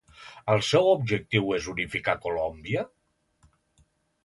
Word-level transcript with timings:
El 0.53 0.63
seu 0.67 0.89
objectiu 0.93 1.51
és 1.59 1.67
unificar 1.75 2.17
Colòmbia? 2.25 2.87